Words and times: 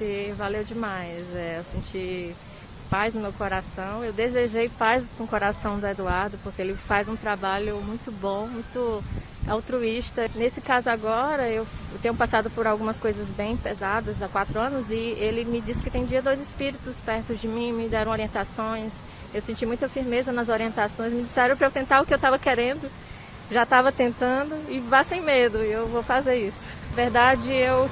E 0.00 0.32
valeu 0.38 0.62
demais. 0.62 1.26
É, 1.34 1.56
eu 1.58 1.64
senti 1.64 2.32
paz 2.88 3.14
no 3.14 3.20
meu 3.20 3.32
coração. 3.32 4.04
Eu 4.04 4.12
desejei 4.12 4.68
paz 4.68 5.04
no 5.18 5.26
coração 5.26 5.80
do 5.80 5.88
Eduardo, 5.88 6.38
porque 6.44 6.62
ele 6.62 6.74
faz 6.74 7.08
um 7.08 7.16
trabalho 7.16 7.80
muito 7.82 8.12
bom, 8.12 8.46
muito 8.46 9.02
altruísta. 9.48 10.30
Nesse 10.36 10.60
caso 10.60 10.88
agora, 10.88 11.48
eu 11.48 11.66
tenho 12.00 12.14
passado 12.14 12.48
por 12.48 12.64
algumas 12.64 13.00
coisas 13.00 13.26
bem 13.30 13.56
pesadas 13.56 14.22
há 14.22 14.28
quatro 14.28 14.60
anos 14.60 14.88
e 14.88 14.94
ele 14.94 15.44
me 15.44 15.60
disse 15.60 15.82
que 15.82 15.90
tem 15.90 16.06
dia 16.06 16.22
dois 16.22 16.38
espíritos 16.38 17.00
perto 17.00 17.34
de 17.34 17.48
mim, 17.48 17.72
me 17.72 17.88
deram 17.88 18.12
orientações. 18.12 18.98
Eu 19.34 19.42
senti 19.42 19.66
muita 19.66 19.88
firmeza 19.88 20.30
nas 20.30 20.48
orientações, 20.48 21.12
me 21.12 21.22
disseram 21.22 21.56
para 21.56 21.66
eu 21.66 21.72
tentar 21.72 22.00
o 22.02 22.06
que 22.06 22.14
eu 22.14 22.18
estava 22.18 22.38
querendo, 22.38 22.88
já 23.50 23.64
estava 23.64 23.90
tentando 23.90 24.54
e 24.68 24.78
vá 24.78 25.02
sem 25.02 25.20
medo, 25.20 25.58
eu 25.58 25.88
vou 25.88 26.04
fazer 26.04 26.36
isso. 26.36 26.60
Na 26.90 26.94
verdade, 26.94 27.52
eu 27.52 27.90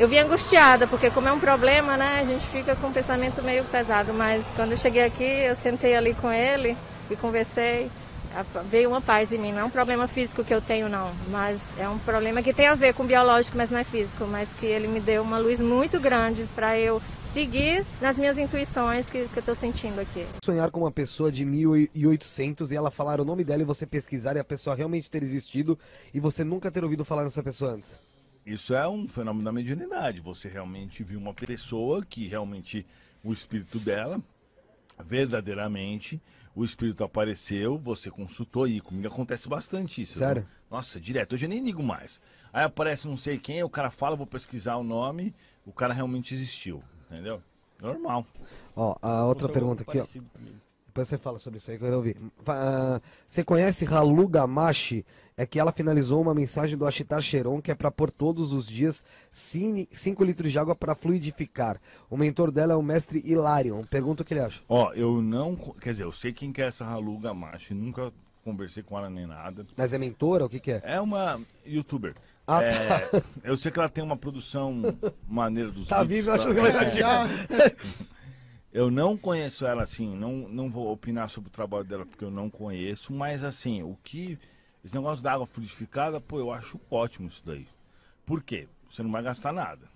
eu 0.00 0.08
vim 0.08 0.16
angustiada, 0.16 0.86
porque 0.86 1.10
como 1.10 1.28
é 1.28 1.32
um 1.32 1.38
problema, 1.38 1.94
né, 1.94 2.20
a 2.20 2.24
gente 2.24 2.46
fica 2.46 2.74
com 2.74 2.86
um 2.86 2.92
pensamento 2.92 3.42
meio 3.42 3.62
pesado, 3.64 4.14
mas 4.14 4.46
quando 4.56 4.72
eu 4.72 4.78
cheguei 4.78 5.02
aqui, 5.02 5.22
eu 5.22 5.54
sentei 5.54 5.94
ali 5.94 6.14
com 6.14 6.32
ele 6.32 6.74
e 7.10 7.16
conversei, 7.16 7.90
veio 8.70 8.88
uma 8.88 9.02
paz 9.02 9.30
em 9.30 9.36
mim. 9.36 9.52
Não 9.52 9.60
é 9.60 9.64
um 9.64 9.70
problema 9.70 10.08
físico 10.08 10.42
que 10.42 10.54
eu 10.54 10.62
tenho, 10.62 10.88
não, 10.88 11.12
mas 11.28 11.78
é 11.78 11.86
um 11.86 11.98
problema 11.98 12.42
que 12.42 12.54
tem 12.54 12.66
a 12.66 12.74
ver 12.74 12.94
com 12.94 13.04
biológico, 13.04 13.58
mas 13.58 13.68
não 13.68 13.78
é 13.78 13.84
físico, 13.84 14.26
mas 14.26 14.48
que 14.58 14.64
ele 14.64 14.88
me 14.88 15.00
deu 15.00 15.22
uma 15.22 15.36
luz 15.36 15.60
muito 15.60 16.00
grande 16.00 16.48
para 16.54 16.78
eu 16.78 17.02
seguir 17.20 17.84
nas 18.00 18.16
minhas 18.16 18.38
intuições 18.38 19.10
que, 19.10 19.28
que 19.28 19.36
eu 19.36 19.40
estou 19.40 19.54
sentindo 19.54 20.00
aqui. 20.00 20.24
Sonhar 20.42 20.70
com 20.70 20.80
uma 20.80 20.90
pessoa 20.90 21.30
de 21.30 21.44
1800 21.44 22.72
e 22.72 22.74
ela 22.74 22.90
falar 22.90 23.20
o 23.20 23.24
nome 23.24 23.44
dela 23.44 23.60
e 23.60 23.66
você 23.66 23.86
pesquisar 23.86 24.34
e 24.34 24.38
a 24.38 24.44
pessoa 24.44 24.74
realmente 24.74 25.10
ter 25.10 25.22
existido 25.22 25.78
e 26.14 26.18
você 26.18 26.42
nunca 26.42 26.70
ter 26.70 26.82
ouvido 26.82 27.04
falar 27.04 27.24
nessa 27.24 27.42
pessoa 27.42 27.72
antes. 27.72 28.00
Isso 28.52 28.74
é 28.74 28.88
um 28.88 29.06
fenômeno 29.06 29.44
da 29.44 29.52
mediunidade. 29.52 30.18
Você 30.18 30.48
realmente 30.48 31.04
viu 31.04 31.20
uma 31.20 31.32
pessoa 31.32 32.04
que 32.04 32.26
realmente 32.26 32.84
o 33.22 33.32
espírito 33.32 33.78
dela, 33.78 34.20
verdadeiramente, 35.04 36.20
o 36.52 36.64
espírito 36.64 37.04
apareceu, 37.04 37.78
você 37.78 38.10
consultou 38.10 38.66
e 38.66 38.80
comigo 38.80 39.06
acontece 39.06 39.48
bastante 39.48 40.02
isso. 40.02 40.18
Sério? 40.18 40.42
Viu? 40.42 40.50
Nossa, 40.68 41.00
direto. 41.00 41.34
Hoje 41.34 41.46
eu 41.46 41.48
nem 41.48 41.62
ligo 41.64 41.80
mais. 41.80 42.20
Aí 42.52 42.64
aparece 42.64 43.06
não 43.06 43.16
sei 43.16 43.38
quem, 43.38 43.62
o 43.62 43.70
cara 43.70 43.88
fala, 43.88 44.16
vou 44.16 44.26
pesquisar 44.26 44.74
o 44.76 44.82
nome, 44.82 45.32
o 45.64 45.72
cara 45.72 45.94
realmente 45.94 46.34
existiu, 46.34 46.82
entendeu? 47.08 47.40
Normal. 47.80 48.26
Ó, 48.74 48.96
a 49.00 49.26
outra 49.26 49.48
pergunta 49.48 49.84
aqui, 49.84 50.00
ó. 50.00 50.06
Depois 50.86 51.06
você 51.06 51.16
fala 51.16 51.38
sobre 51.38 51.58
isso 51.58 51.70
aí 51.70 51.78
que 51.78 51.84
eu 51.84 51.86
quero 51.86 51.98
ouvir. 51.98 52.16
Uh, 52.16 53.00
você 53.26 53.44
conhece 53.44 53.84
Halu 53.86 54.26
Gamashi? 54.26 55.06
É 55.40 55.46
que 55.46 55.58
ela 55.58 55.72
finalizou 55.72 56.20
uma 56.20 56.34
mensagem 56.34 56.76
do 56.76 56.86
Ashitar 56.86 57.22
Cheron 57.22 57.62
que 57.62 57.70
é 57.70 57.74
para 57.74 57.90
pôr 57.90 58.10
todos 58.10 58.52
os 58.52 58.66
dias 58.66 59.02
5 59.32 60.22
litros 60.22 60.52
de 60.52 60.58
água 60.58 60.76
para 60.76 60.94
fluidificar. 60.94 61.80
O 62.10 62.16
mentor 62.18 62.50
dela 62.50 62.74
é 62.74 62.76
o 62.76 62.82
mestre 62.82 63.22
Hilarion. 63.24 63.82
Pergunta 63.84 64.22
o 64.22 64.26
que 64.26 64.34
ele 64.34 64.42
acha. 64.42 64.60
Ó, 64.68 64.92
eu 64.92 65.22
não. 65.22 65.56
Quer 65.56 65.92
dizer, 65.92 66.04
eu 66.04 66.12
sei 66.12 66.30
quem 66.34 66.52
que 66.52 66.60
é 66.60 66.66
essa 66.66 66.84
Halu 66.84 67.18
Gamashi, 67.18 67.72
nunca 67.72 68.12
conversei 68.44 68.82
com 68.82 68.98
ela 68.98 69.08
nem 69.08 69.26
nada. 69.26 69.66
Mas 69.78 69.94
é 69.94 69.98
mentora? 69.98 70.44
O 70.44 70.48
que, 70.50 70.60
que 70.60 70.72
é? 70.72 70.82
É 70.84 71.00
uma 71.00 71.40
youtuber. 71.64 72.14
Ah, 72.46 72.62
é, 72.62 72.98
tá. 72.98 73.22
Eu 73.42 73.56
sei 73.56 73.72
que 73.72 73.78
ela 73.78 73.88
tem 73.88 74.04
uma 74.04 74.18
produção 74.18 74.82
maneira 75.26 75.70
dos 75.70 75.88
Tá 75.88 76.04
vivo, 76.04 76.28
eu 76.28 76.34
acho 76.34 76.48
que 76.48 76.60
vai 76.60 76.70
É. 76.70 76.72
chatear. 76.84 77.28
Eu 78.72 78.90
não 78.90 79.16
conheço 79.16 79.66
ela 79.66 79.82
assim, 79.82 80.14
não, 80.14 80.48
não 80.50 80.70
vou 80.70 80.92
opinar 80.92 81.28
sobre 81.30 81.48
o 81.48 81.52
trabalho 81.52 81.82
dela 81.84 82.06
porque 82.06 82.24
eu 82.24 82.30
não 82.30 82.48
conheço, 82.48 83.12
mas 83.12 83.42
assim, 83.42 83.82
o 83.82 83.96
que. 84.04 84.38
Esse 84.84 84.94
negócio 84.94 85.22
da 85.22 85.32
água 85.32 85.46
fluidificada, 85.46 86.20
pô, 86.20 86.38
eu 86.38 86.52
acho 86.52 86.80
ótimo 86.90 87.28
isso 87.28 87.42
daí. 87.44 87.66
Por 88.24 88.42
quê? 88.42 88.68
Você 88.90 89.02
não 89.02 89.10
vai 89.10 89.22
gastar 89.22 89.52
nada. 89.52 89.88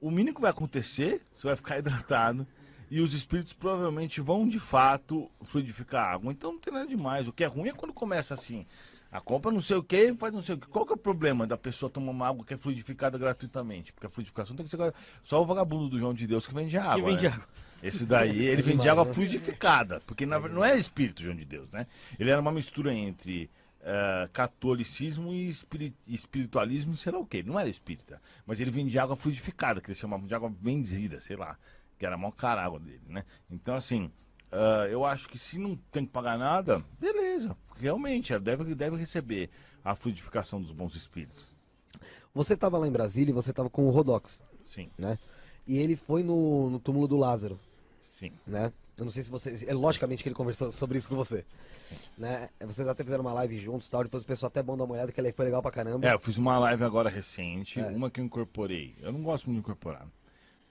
O 0.00 0.10
mínimo 0.10 0.34
que 0.34 0.40
vai 0.40 0.50
acontecer, 0.50 1.22
você 1.34 1.46
vai 1.46 1.56
ficar 1.56 1.78
hidratado 1.78 2.46
e 2.90 3.00
os 3.00 3.14
espíritos 3.14 3.52
provavelmente 3.52 4.20
vão 4.20 4.46
de 4.46 4.60
fato 4.60 5.30
fluidificar 5.42 6.06
a 6.06 6.12
água. 6.12 6.32
Então 6.32 6.52
não 6.52 6.60
tem 6.60 6.72
nada 6.72 6.86
demais. 6.86 7.26
O 7.26 7.32
que 7.32 7.44
é 7.44 7.46
ruim 7.46 7.68
é 7.68 7.72
quando 7.72 7.92
começa 7.92 8.34
assim. 8.34 8.66
A 9.10 9.20
compra 9.20 9.52
não 9.52 9.62
sei 9.62 9.76
o 9.76 9.82
que, 9.82 10.12
faz 10.14 10.34
não 10.34 10.42
sei 10.42 10.56
o 10.56 10.58
que. 10.58 10.66
Qual 10.66 10.84
que 10.84 10.92
é 10.92 10.96
o 10.96 10.98
problema 10.98 11.46
da 11.46 11.56
pessoa 11.56 11.88
tomar 11.88 12.10
uma 12.10 12.28
água 12.28 12.44
que 12.44 12.52
é 12.52 12.56
fluidificada 12.56 13.16
gratuitamente? 13.16 13.92
Porque 13.92 14.08
a 14.08 14.10
fluidificação 14.10 14.56
tem 14.56 14.66
que 14.66 14.76
ser 14.76 14.92
só 15.22 15.40
o 15.40 15.46
vagabundo 15.46 15.88
do 15.88 15.98
João 15.98 16.12
de 16.12 16.26
Deus 16.26 16.48
que 16.48 16.54
vende 16.54 16.76
água. 16.76 17.10
vende 17.10 17.28
né? 17.28 17.32
água. 17.32 17.48
Esse 17.80 18.04
daí, 18.04 18.44
ele 18.44 18.60
vende 18.62 18.88
água 18.88 19.04
fluidificada, 19.06 20.02
porque 20.04 20.26
na, 20.26 20.38
verdade 20.38 20.58
não 20.58 20.64
é 20.64 20.76
espírito 20.76 21.22
João 21.22 21.36
de 21.36 21.44
Deus, 21.44 21.70
né? 21.70 21.86
Ele 22.18 22.28
era 22.28 22.40
uma 22.40 22.50
mistura 22.50 22.92
entre 22.92 23.48
eh, 23.84 24.28
catolicismo 24.32 25.32
e 25.32 25.48
espiri- 25.48 25.94
espiritualismo, 26.06 26.96
sei 26.96 27.12
lá 27.12 27.18
o 27.18 27.26
que. 27.26 27.42
Não 27.42 27.60
era 27.60 27.68
espírita, 27.68 28.20
mas 28.46 28.58
ele 28.58 28.70
vendia 28.70 29.02
água 29.02 29.14
fluidificada, 29.14 29.80
que 29.80 29.88
eles 29.88 29.98
chamavam 29.98 30.26
de 30.26 30.34
água 30.34 30.48
benzida, 30.48 31.20
sei 31.20 31.36
lá, 31.36 31.58
que 31.98 32.06
era 32.06 32.16
mó 32.16 32.30
cara 32.30 32.62
a 32.62 32.64
água 32.64 32.80
dele, 32.80 33.02
né? 33.06 33.24
Então, 33.50 33.74
assim, 33.74 34.10
ah, 34.50 34.86
eu 34.88 35.04
acho 35.04 35.28
que 35.28 35.38
se 35.38 35.58
não 35.58 35.76
tem 35.92 36.06
que 36.06 36.12
pagar 36.12 36.38
nada, 36.38 36.82
beleza, 36.98 37.54
realmente, 37.76 38.32
ela 38.32 38.40
deve, 38.40 38.74
deve 38.74 38.96
receber 38.96 39.50
a 39.84 39.94
fluidificação 39.94 40.62
dos 40.62 40.72
bons 40.72 40.94
espíritos. 40.94 41.52
Você 42.34 42.56
tava 42.56 42.78
lá 42.78 42.88
em 42.88 42.92
Brasília 42.92 43.30
e 43.30 43.34
você 43.34 43.52
tava 43.52 43.68
com 43.68 43.86
o 43.86 43.90
Rodox, 43.90 44.42
Sim, 44.66 44.90
né? 44.98 45.18
E 45.66 45.78
ele 45.78 45.94
foi 45.94 46.22
no, 46.22 46.70
no 46.70 46.80
túmulo 46.80 47.06
do 47.06 47.16
Lázaro, 47.16 47.60
sim. 48.02 48.32
né? 48.46 48.72
Eu 48.96 49.04
não 49.04 49.10
sei 49.10 49.22
se 49.24 49.30
você. 49.30 49.64
É 49.66 49.74
logicamente 49.74 50.22
que 50.22 50.28
ele 50.28 50.36
conversou 50.36 50.70
sobre 50.70 50.98
isso 50.98 51.08
com 51.08 51.16
você. 51.16 51.44
Né? 52.16 52.48
Vocês 52.60 52.86
até 52.86 53.02
fizeram 53.02 53.22
uma 53.24 53.32
live 53.32 53.58
juntos 53.58 53.88
e 53.88 53.90
tal. 53.90 54.04
Depois 54.04 54.22
o 54.22 54.26
pessoal 54.26 54.48
até 54.48 54.62
bom 54.62 54.76
dar 54.76 54.84
uma 54.84 54.94
olhada, 54.94 55.10
que 55.10 55.20
ele 55.20 55.32
foi 55.32 55.44
legal 55.46 55.60
pra 55.60 55.70
caramba. 55.70 56.06
É, 56.06 56.14
eu 56.14 56.18
fiz 56.20 56.38
uma 56.38 56.58
live 56.58 56.84
agora 56.84 57.10
recente, 57.10 57.80
É. 57.80 57.86
uma 57.88 58.10
que 58.10 58.20
eu 58.20 58.24
incorporei. 58.24 58.94
Eu 59.00 59.12
não 59.12 59.22
gosto 59.22 59.46
muito 59.46 59.56
de 59.56 59.60
incorporar. 59.70 60.06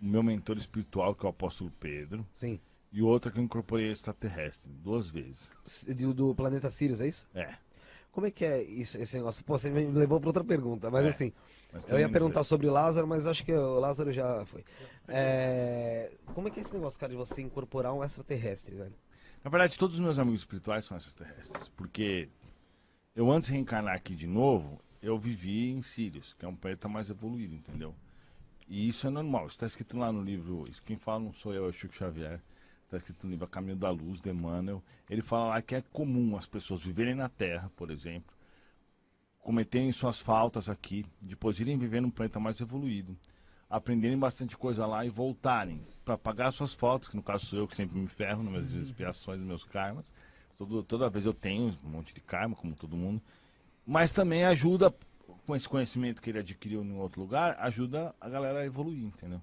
O 0.00 0.04
meu 0.04 0.22
mentor 0.22 0.56
espiritual, 0.56 1.14
que 1.14 1.24
é 1.24 1.28
o 1.28 1.30
apóstolo 1.30 1.72
Pedro, 1.80 2.26
Sim. 2.34 2.60
e 2.92 3.02
outra 3.02 3.30
que 3.30 3.38
eu 3.38 3.42
incorporei 3.42 3.90
extraterrestre, 3.90 4.70
duas 4.82 5.08
vezes. 5.08 5.48
Do, 5.96 6.12
do 6.14 6.34
planeta 6.34 6.70
Sirius, 6.70 7.00
é 7.00 7.08
isso? 7.08 7.26
É. 7.34 7.54
Como 8.18 8.26
é 8.26 8.32
que 8.32 8.44
é 8.44 8.60
isso, 8.60 8.98
esse 8.98 9.16
negócio? 9.16 9.44
Pô, 9.44 9.56
você 9.56 9.70
me 9.70 9.86
levou 9.92 10.18
pra 10.18 10.30
outra 10.30 10.42
pergunta, 10.42 10.90
mas 10.90 11.04
É, 11.06 11.08
assim. 11.10 11.32
mas 11.72 11.88
Eu 11.88 12.00
ia 12.00 12.08
perguntar 12.08 12.42
sobre 12.42 12.66
Lázaro, 12.68 13.06
mas 13.06 13.28
acho 13.28 13.44
que 13.44 13.52
o 13.52 13.78
Lázaro 13.78 14.12
já 14.12 14.44
foi. 14.44 14.64
É, 15.06 16.10
Como 16.34 16.48
é 16.48 16.50
que 16.50 16.58
é 16.58 16.62
esse 16.62 16.74
negócio, 16.74 16.98
cara, 16.98 17.12
de 17.12 17.16
você 17.16 17.40
incorporar 17.42 17.94
um 17.94 18.02
extraterrestre, 18.02 18.74
velho? 18.74 18.92
Na 19.44 19.48
verdade, 19.48 19.78
todos 19.78 19.94
os 19.94 20.00
meus 20.00 20.18
amigos 20.18 20.40
espirituais 20.40 20.84
são 20.84 20.96
extraterrestres, 20.96 21.68
porque 21.76 22.28
eu 23.14 23.30
antes 23.30 23.50
de 23.50 23.54
reencarnar 23.54 23.94
aqui 23.94 24.16
de 24.16 24.26
novo, 24.26 24.80
eu 25.00 25.16
vivi 25.16 25.70
em 25.70 25.80
Sirius, 25.80 26.34
que 26.36 26.44
é 26.44 26.48
um 26.48 26.56
planeta 26.56 26.88
mais 26.88 27.08
evoluído, 27.10 27.54
entendeu? 27.54 27.94
E 28.66 28.88
isso 28.88 29.06
é 29.06 29.10
normal, 29.10 29.46
isso 29.46 29.54
está 29.54 29.66
escrito 29.66 29.96
lá 29.96 30.10
no 30.10 30.24
livro, 30.24 30.64
isso 30.68 30.82
quem 30.82 30.96
fala 30.96 31.20
não 31.20 31.32
sou 31.32 31.54
eu, 31.54 31.66
é 31.66 31.68
o 31.68 31.72
Chico 31.72 31.94
Xavier, 31.94 32.40
está 32.88 32.96
escrito 32.96 33.26
no 33.26 33.30
livro 33.30 33.44
A 33.44 33.48
Caminho 33.48 33.76
da 33.76 33.90
Luz, 33.90 34.20
de 34.20 34.30
Emmanuel, 34.30 34.82
ele 35.08 35.22
fala 35.22 35.48
lá 35.48 35.62
que 35.62 35.74
é 35.74 35.82
comum 35.92 36.36
as 36.36 36.46
pessoas 36.46 36.82
viverem 36.82 37.14
na 37.14 37.28
Terra, 37.28 37.70
por 37.76 37.90
exemplo, 37.90 38.34
cometerem 39.40 39.92
suas 39.92 40.20
faltas 40.20 40.68
aqui, 40.68 41.04
depois 41.20 41.60
irem 41.60 41.78
viver 41.78 42.00
num 42.00 42.10
planeta 42.10 42.40
mais 42.40 42.60
evoluído, 42.60 43.16
aprenderem 43.68 44.18
bastante 44.18 44.56
coisa 44.56 44.86
lá 44.86 45.04
e 45.04 45.10
voltarem 45.10 45.82
para 46.04 46.16
pagar 46.16 46.50
suas 46.50 46.72
faltas, 46.72 47.08
que 47.08 47.16
no 47.16 47.22
caso 47.22 47.46
sou 47.46 47.58
eu 47.58 47.68
que 47.68 47.76
sempre 47.76 47.98
me 47.98 48.08
ferro 48.08 48.42
nas 48.42 48.70
minhas 48.70 48.88
expiações, 48.88 49.38
nos 49.38 49.46
meus 49.46 49.64
karmas. 49.64 50.12
Todo, 50.56 50.82
toda 50.82 51.10
vez 51.10 51.26
eu 51.26 51.34
tenho 51.34 51.78
um 51.84 51.88
monte 51.88 52.14
de 52.14 52.20
karma, 52.20 52.56
como 52.56 52.74
todo 52.74 52.96
mundo. 52.96 53.22
Mas 53.86 54.10
também 54.10 54.44
ajuda, 54.44 54.92
com 55.46 55.54
esse 55.54 55.68
conhecimento 55.68 56.20
que 56.20 56.30
ele 56.30 56.40
adquiriu 56.40 56.82
em 56.82 56.96
outro 56.96 57.20
lugar, 57.20 57.56
ajuda 57.60 58.14
a 58.20 58.28
galera 58.28 58.60
a 58.60 58.66
evoluir, 58.66 59.04
entendeu? 59.04 59.40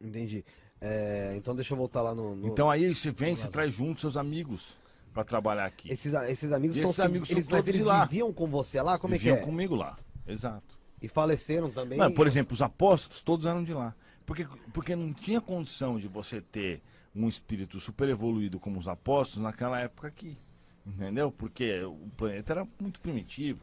Entendi. 0.00 0.44
É, 0.80 1.34
então 1.36 1.54
deixa 1.54 1.74
eu 1.74 1.78
voltar 1.78 2.00
lá 2.02 2.14
no. 2.14 2.34
no- 2.34 2.48
Então 2.48 2.70
aí 2.70 2.94
você 2.94 3.10
vem, 3.10 3.36
você 3.36 3.48
traz 3.48 3.72
junto 3.72 4.00
seus 4.00 4.16
amigos 4.16 4.74
para 5.12 5.24
trabalhar 5.24 5.66
aqui. 5.66 5.92
Esses, 5.92 6.12
esses 6.14 6.52
amigos 6.52 6.76
E 6.76 6.80
são 6.80 6.90
esses 6.90 6.98
os 6.98 7.02
que- 7.02 7.06
amigos 7.08 7.28
são 7.28 7.36
eles, 7.36 7.48
mas 7.48 7.68
eles 7.68 7.84
lá. 7.84 8.04
viviam 8.06 8.32
com 8.32 8.46
você 8.46 8.80
lá? 8.80 8.98
Como 8.98 9.12
Viviam 9.12 9.34
é 9.34 9.38
que 9.38 9.42
é? 9.42 9.46
comigo 9.46 9.74
lá. 9.74 9.98
Exato. 10.26 10.78
E 11.02 11.08
faleceram 11.08 11.70
também? 11.70 11.98
Não, 11.98 12.10
por 12.12 12.26
exemplo, 12.26 12.54
os 12.54 12.62
apóstolos 12.62 13.22
todos 13.22 13.46
eram 13.46 13.62
de 13.64 13.72
lá. 13.74 13.94
Porque, 14.24 14.46
porque 14.72 14.94
não 14.94 15.12
tinha 15.12 15.40
condição 15.40 15.98
de 15.98 16.06
você 16.06 16.40
ter 16.40 16.80
um 17.14 17.28
espírito 17.28 17.80
super 17.80 18.08
evoluído 18.08 18.60
como 18.60 18.78
os 18.78 18.86
apóstolos 18.86 19.42
naquela 19.44 19.80
época 19.80 20.08
aqui. 20.08 20.38
Entendeu? 20.86 21.30
Porque 21.32 21.82
o 21.82 22.08
planeta 22.16 22.52
era 22.52 22.68
muito 22.80 23.00
primitivo. 23.00 23.60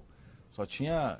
Só 0.52 0.66
tinha 0.66 1.19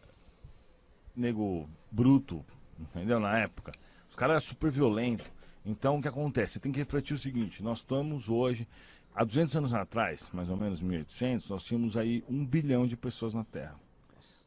nego 1.15 1.67
bruto, 1.91 2.44
entendeu? 2.79 3.19
Na 3.19 3.38
época. 3.39 3.71
Os 4.09 4.15
caras 4.15 4.33
eram 4.35 4.41
super 4.41 4.71
violentos. 4.71 5.25
Então 5.67 5.97
o 5.97 6.01
que 6.01 6.07
acontece? 6.07 6.53
Você 6.53 6.59
tem 6.61 6.71
que 6.71 6.79
refletir 6.79 7.13
o 7.13 7.17
seguinte: 7.17 7.61
nós 7.61 7.79
estamos 7.79 8.29
hoje, 8.29 8.65
há 9.13 9.25
200 9.25 9.57
anos 9.57 9.73
atrás, 9.73 10.29
mais 10.31 10.49
ou 10.49 10.55
menos 10.55 10.79
1800, 10.79 11.49
nós 11.49 11.65
tínhamos 11.65 11.97
aí 11.97 12.23
um 12.29 12.45
bilhão 12.45 12.87
de 12.87 12.95
pessoas 12.95 13.33
na 13.33 13.43
Terra. 13.43 13.75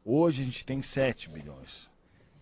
Hoje 0.03 0.41
a 0.41 0.45
gente 0.45 0.65
tem 0.65 0.81
7 0.81 1.29
bilhões. 1.29 1.87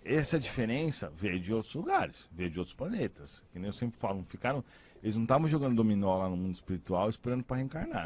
Essa 0.01 0.39
diferença 0.39 1.11
veio 1.13 1.41
de 1.41 1.53
outros 1.53 1.75
lugares, 1.75 2.25
veio 2.31 2.49
de 2.49 2.57
outros 2.57 2.73
planetas. 2.73 3.43
Que 3.51 3.59
nem 3.59 3.67
eu 3.67 3.73
sempre 3.73 3.99
falo, 3.99 4.25
ficaram, 4.29 4.63
eles 5.03 5.15
não 5.17 5.23
estavam 5.23 5.45
jogando 5.45 5.75
dominó 5.75 6.17
lá 6.17 6.29
no 6.29 6.37
mundo 6.37 6.55
espiritual 6.55 7.09
esperando 7.09 7.43
para 7.43 7.57
reencarnar. 7.57 7.97